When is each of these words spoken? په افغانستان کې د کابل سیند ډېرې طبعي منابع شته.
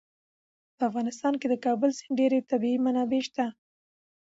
په 0.77 0.83
افغانستان 0.89 1.33
کې 1.39 1.47
د 1.49 1.55
کابل 1.65 1.89
سیند 1.97 2.17
ډېرې 2.19 2.39
طبعي 2.49 2.75
منابع 2.85 3.21
شته. 3.27 3.45